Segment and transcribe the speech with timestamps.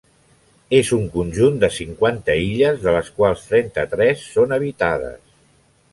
[0.77, 5.21] És un conjunt de cinquanta illes, de les quals trenta-tres són habitades.